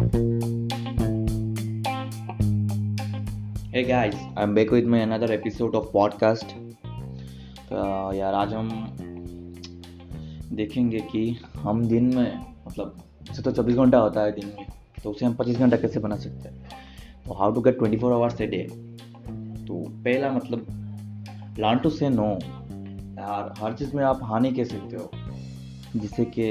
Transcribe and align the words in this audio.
Hey 0.00 0.06
guys, 3.84 4.14
I'm 4.36 4.54
back 4.54 4.70
with 4.70 4.86
my 4.86 4.98
another 4.98 5.28
episode 5.32 5.74
of 5.74 5.90
podcast. 5.92 6.44
तो 7.68 8.12
यार 8.12 8.34
आज 8.34 8.52
हम 8.54 8.68
देखेंगे 10.52 11.00
कि 11.00 11.38
हम 11.56 11.86
दिन 11.86 12.04
में 12.16 12.46
मतलब 12.66 12.98
जैसे 13.22 13.42
तो 13.42 13.52
चौबीस 13.52 13.76
घंटा 13.76 13.98
होता 13.98 14.20
है 14.20 14.32
दिन 14.32 14.46
में 14.46 14.66
तो 15.04 15.10
उसे 15.10 15.26
हम 15.26 15.34
पच्चीस 15.34 15.58
घंटा 15.58 15.76
कैसे 15.76 16.00
बना 16.00 16.16
सकते 16.16 16.48
हैं? 16.48 16.68
तो 17.26 17.34
how 17.34 17.52
to 17.52 17.60
get 17.60 17.78
twenty 17.78 17.96
four 17.96 18.12
hours 18.12 18.40
a 18.40 18.46
day 18.46 18.66
तो 19.66 19.84
पहला 19.90 20.32
मतलब 20.32 20.66
लर्न 21.58 21.78
टू 21.78 21.90
से 21.90 22.08
नो 22.08 22.38
यार 23.20 23.54
हर 23.58 23.72
चीज़ 23.72 23.96
में 23.96 24.04
आप 24.04 24.20
हानि 24.22 24.52
कह 24.52 24.64
सकते 24.64 24.96
हो 24.96 25.10
जिससे 25.96 26.24
कि 26.24 26.44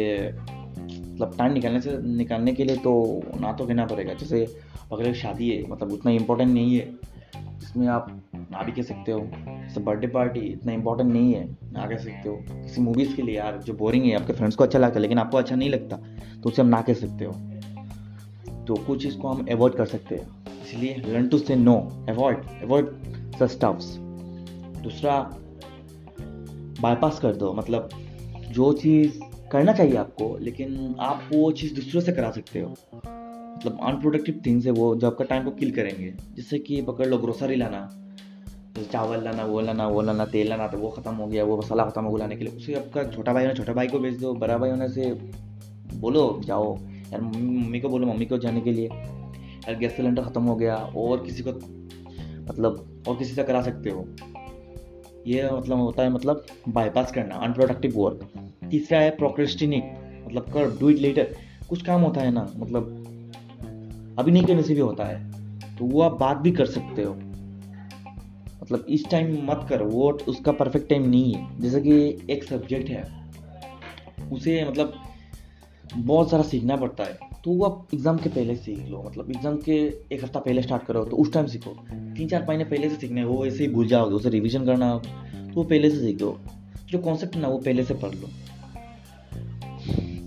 मतलब 0.90 1.36
टाइम 1.38 1.54
निकालने 1.54 1.82
से 1.82 1.98
निकालने 2.08 2.54
के 2.54 2.64
लिए 2.64 2.76
तो 2.78 3.22
ना 3.40 3.52
तो 3.54 3.66
कहना 3.66 3.86
पड़ेगा। 3.86 4.14
जैसे 4.14 4.46
अगर 4.94 5.14
शादी 5.14 5.50
है 5.50 5.70
मतलब 5.72 5.92
उतना 5.94 6.12
इम्पोर्टेंट 6.12 6.54
नहीं 6.54 6.76
है 6.76 6.88
इसमें 7.36 7.88
आप 7.88 8.08
ना 8.34 8.64
भी 8.64 8.72
कह 8.72 8.82
सकते 8.82 9.12
हो। 9.12 9.20
जैसे 9.20 9.82
बर्थडे 9.82 10.08
पार्टी 10.08 10.40
इतना 10.40 10.74
इम्पोर्टेंट 10.74 11.12
नहीं 11.12 11.34
है, 11.34 11.44
ना 11.74 11.88
कह 11.88 11.98
सकते 11.98 12.30
हो। 12.30 12.36
किसी 12.52 12.82
मूवीज़ 12.82 13.16
के 13.16 13.22
लिए 13.22 13.36
यार, 13.38 13.58
जो 13.58 13.74
बोरिंग 13.74 14.06
है, 14.06 14.14
आपके 14.14 14.34
फ्रेंड्स 14.34 14.56
को 14.56 14.64
अच्छा 14.64 14.80
लगता 14.80 14.96
है, 14.96 15.02
लेकिन 15.02 15.18
आपको 15.18 15.38
अच्छा 15.38 15.56
नहीं 15.56 15.70
लगता 15.70 15.98
तो 16.44 16.50
उसे 16.50 16.62
हम 16.62 16.68
ना 16.68 16.82
कह 16.82 16.94
सकते 16.94 17.26
हो। 17.26 17.34
तो 18.68 18.76
कुछ 18.78 19.02
चीज़ 19.04 19.18
को 19.18 19.28
हम 19.28 19.46
अवॉइड 19.52 19.74
कर 19.74 19.86
सकते 19.86 20.16
हैं। 20.16 20.28
इसलिए 20.64 20.96
learn 21.06 21.28
to 21.28 21.38
say 21.38 21.56
no 21.56 21.76
avoid 22.10 22.38
avoid 22.64 22.86
the 23.40 23.48
stuffs 23.48 23.96
दूसरा 24.84 25.20
बाईपास 26.82 27.20
कर 27.20 27.36
दो। 27.36 27.54
मतलब 27.54 27.90
जो 28.52 28.72
चीज़ 28.74 29.20
करना 29.52 29.74
चाहिए 29.74 29.96
आपको, 29.96 30.38
लेकिन 30.42 30.96
आप 31.00 31.30
वो 31.34 31.52
चीज़ 31.52 31.76
दूसरों 31.76 32.02
से 32.02 32.12
करा 32.12 32.32
सकते 32.32 32.60
हो। 32.60 32.70
मतलब 33.58 33.80
अनप्रोडक्टिव 33.84 34.42
थिंग्स 34.46 34.66
है 34.66 34.72
वो, 34.72 34.96
जो 34.96 35.08
आपका 35.08 35.26
टाइम 35.26 35.44
को 35.44 35.52
किल 35.52 35.72
करेंगे। 35.72 36.14
जैसे 36.36 36.60
कि 36.60 36.82
पकड़ 36.82 37.08
लो 37.08 37.18
ग्रोसरी 37.18 37.56
लाना, 37.56 37.90
जैसे 38.78 38.90
चावल 38.90 39.24
लाना, 39.24 39.46
वो 39.46 39.62
लाना 39.62 39.88
वो 39.88 40.02
लाना, 40.02 40.26
तेल 40.26 40.50
लाना 40.50 40.68
तो 40.68 40.78
वो 40.78 40.90
ख़त्म 40.90 41.14
हो 41.16 41.28
गया, 41.28 41.44
वो 41.44 41.58
मसाला 41.58 41.86
ख़त्म 41.86 42.04
हो 42.04 42.10
गया 42.10 42.20
लाने 42.20 42.36
के 42.36 42.44
लिए। 42.46 42.56
उसे 42.56 42.74
आपका 42.74 43.04
छोटा 43.04 43.34
भाई 43.34 43.44
होना, 43.44 43.54
छोटा 43.54 43.74
भाई 43.74 43.88
को 43.88 44.00
भेज 44.00 44.22
दो, 44.22 44.34
बड़ा 44.34 44.58
भाई 44.58 44.70
होने 44.70 44.90
से 44.90 45.12
बोलो, 45.94 46.42
जाओ। 46.46 46.78
यार, 47.14 47.22
मम्मी 47.22 47.80
को 47.80 47.90
बोलो, 47.90 48.08
मम्मी 48.08 48.26
को 48.26 48.38
जाने 48.38 48.62
के 48.62 48.72
लिए। 48.72 48.88
यार, 48.88 49.76
गैस 49.76 49.96
सिलेंडर 49.98 50.24
ख़त्म 50.24 50.44
हो 50.44 50.56
गया, 50.56 50.76
और 50.76 51.26
किसी 51.26 51.44
को 51.48 51.52
मतलब 52.50 53.04
और 53.08 53.18
किसी 53.18 53.34
से 53.34 53.44
करा 53.44 53.62
सकते 53.62 53.90
हो। 53.90 54.08
ये 55.28 55.50
मतलब 55.52 55.78
होता 55.78 56.04
है 56.04 56.10
मतलब 56.10 56.46
बाईपास 56.70 57.12
करना 57.12 57.36
अनप्रोडक्टिव 57.36 57.94
वर्क 57.96 58.30
तीसरा 58.70 59.00
है 59.00 59.10
प्रोक्रेस्टिनेट 59.18 60.26
मतलब 60.28 60.52
कर 60.54 60.78
डू 60.80 60.90
इट 60.90 60.98
लेटर 60.98 61.36
कुछ 61.70 61.82
काम 61.82 62.02
होता 62.02 62.22
है 62.22 62.32
ना 62.32 62.48
मतलब 62.58 64.16
अभी 64.20 64.32
नहीं 64.32 64.44
करने 64.44 64.64
से 64.64 64.74
भी 64.74 64.80
होता 64.80 65.06
है। 65.06 65.76
तो 65.78 65.86
वो 65.86 66.02
आप 66.02 66.18
बात 66.20 66.38
भी 66.38 66.52
कर 66.52 66.66
सकते 66.66 67.04
हो। 67.04 67.14
मतलब 68.62 68.86
इस 68.90 69.06
टाइम 69.12 69.38
मत 69.44 69.66
करो। 69.70 69.86
वो 69.86 70.12
उसका 70.28 70.52
परफेक्ट 70.52 70.90
टाइम 70.90 71.10
नहीं 71.10 71.34
है। 71.34 71.62
जैसे 71.62 71.82
कि 71.82 72.34
एक 72.34 72.44
सब्जेक्ट 72.44 72.90
है। 72.90 73.04
उसे 74.32 74.64
मतलब 74.66 74.94
बहुत 75.96 76.30
सारा 76.32 76.44
सीखना 76.44 76.76
पड़ता 76.76 77.04
है। 77.04 77.18
तो 77.44 77.52
वो 77.52 77.66
आप 77.66 77.94
एग्ज़ाम 77.94 78.18
के 78.18 78.30
पहले 78.30 78.56
सीख 78.56 78.90
लो। 78.90 79.04
मतलब 79.06 79.30
एग्ज़ाम 79.32 79.58
के 79.58 79.78
एक 80.12 80.24
हफ़्ता 80.24 80.40
पहले 80.40 80.62
स्टार्ट 80.62 80.84
करो। 80.84 81.06
तो 81.06 81.18
उस 81.18 81.34
टाइम 81.34 81.46
सीखो। 81.46 81.72
तीन 81.92 82.28
चार 82.28 82.46
महीने 82.48 82.64
पहले 82.64 82.90
से 82.90 82.96
सीखना 82.96 83.26
वो 83.26 83.46
ऐसे 83.46 83.64
ही 83.64 83.70
भूल 83.74 83.88
जाओगे। 83.88 84.16
उसे 84.16 84.30
रिविजन 84.30 84.66
करना 84.66 84.92
हो 84.92 85.00
तो 85.00 85.54
वो 85.56 85.64
पहले 85.64 85.90
से 85.90 86.00
सीख 86.00 86.22
लो। 86.22 86.38
जो 86.90 87.00
कॉन्सेप्ट 87.00 87.36
ना, 87.36 87.48
वो 87.48 87.58
पहले 87.58 87.84
से 87.84 87.94
पढ़ 87.94 88.14
लो। 88.16 88.30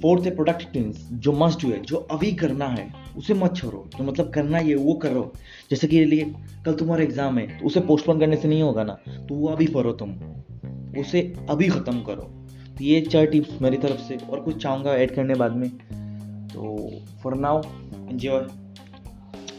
फोर्थ 0.02 0.24
है 0.24 0.34
प्रोडक्ट 0.34 0.74
थिंग्स 0.74 1.08
जो 1.12 1.32
मस्ट 1.32 1.62
डू 1.62 1.70
है, 1.70 1.80
जो 1.80 1.96
अभी 1.96 2.32
करना 2.32 2.66
है, 2.66 2.92
उसे 3.16 3.34
मत 3.34 3.56
छोड़ो। 3.56 3.84
जो 3.98 4.04
मतलब 4.04 4.30
करना 4.30 4.58
है 4.58 4.74
वो 4.74 4.94
करो। 4.94 5.32
जैसे 5.70 5.86
कि 5.86 6.04
लिए, 6.04 6.24
कल 6.64 6.74
तुम्हारा 6.74 7.02
एग्ज़ाम 7.02 7.38
है 7.38 7.46
तो 7.58 7.66
उसे 7.66 7.80
पोस्टपोन 7.80 8.20
करने 8.20 8.36
से 8.36 8.48
नहीं 8.48 8.62
होगा 8.62 8.84
ना? 8.84 8.92
तो 9.08 9.34
वो 9.34 9.48
अभी 9.48 9.66
पढ़ो 9.66 9.92
तुम। 9.92 10.10
उसे 11.00 11.34
अभी 11.50 11.68
ख़त्म 11.68 12.02
करो। 12.02 12.22
तो 12.78 12.84
ये 12.84 13.00
चार 13.00 13.26
टिप्स 13.26 13.62
मेरी 13.62 13.76
तरफ़ 13.76 14.00
से, 14.00 14.16
और 14.16 14.40
कुछ 14.40 14.62
चाहूँगा 14.62 14.94
ऐड 14.94 15.14
करने 15.14 15.34
बाद 15.34 15.52
में। 15.52 15.68
तो 16.48 16.90
फॉर 17.22 17.34
नाउ 17.34 17.62
एंजॉय 18.08 18.46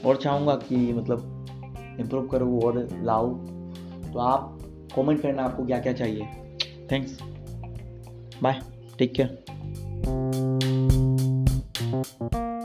और 0.06 0.16
चाहूँगा 0.16 0.56
कि 0.56 0.76
मतलब 0.76 1.98
इम्प्रूव 2.00 2.28
करो 2.28 2.60
और 2.60 2.88
लाओ। 3.04 3.30
तो 4.14 4.20
आप 4.20 4.60
कमेंट 4.96 5.22
करना 5.22 5.44
आपको 5.44 5.66
क्या 5.66 5.80
क्या 5.80 5.94
चाहिए। 5.94 6.28
Thanks 6.92 7.18
bye 8.44 8.60
take 8.98 9.14
care 9.14 9.44
Música 11.94 12.63